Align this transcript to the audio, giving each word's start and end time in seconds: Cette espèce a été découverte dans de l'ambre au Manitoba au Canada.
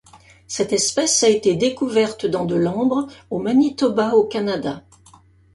Cette 0.47 0.73
espèce 0.73 1.21
a 1.21 1.29
été 1.29 1.55
découverte 1.55 2.25
dans 2.25 2.45
de 2.45 2.55
l'ambre 2.55 3.05
au 3.29 3.37
Manitoba 3.37 4.15
au 4.15 4.23
Canada. 4.23 4.83